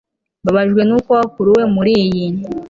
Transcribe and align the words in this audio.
mbabajwe 0.41 0.81
nuko 0.87 1.09
wakuruwe 1.17 1.63
muriyi 1.73 2.27